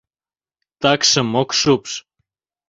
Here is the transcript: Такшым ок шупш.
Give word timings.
Такшым 0.81 1.29
ок 1.41 1.49
шупш. 1.59 1.91